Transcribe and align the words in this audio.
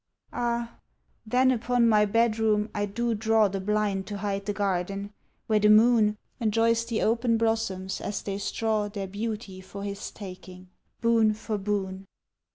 Ah, 0.33 0.79
then, 1.27 1.51
upon 1.51 1.87
my 1.87 2.05
bedroom 2.05 2.71
I 2.73 2.87
do 2.87 3.13
draw 3.13 3.47
The 3.49 3.59
blind 3.59 4.07
to 4.07 4.17
hide 4.17 4.47
the 4.47 4.51
garden, 4.51 5.13
where 5.45 5.59
the 5.59 5.69
moon 5.69 6.17
Enjoys 6.39 6.85
the 6.85 7.03
open 7.03 7.37
blossoms 7.37 8.01
as 8.01 8.23
they 8.23 8.39
straw 8.39 8.87
Their 8.89 9.05
beauty 9.05 9.61
for 9.61 9.83
his 9.83 10.09
taking, 10.09 10.69
boon 11.01 11.35
for 11.35 11.59
boon. 11.59 12.07